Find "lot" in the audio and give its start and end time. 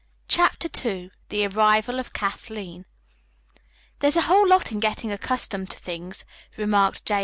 4.47-4.71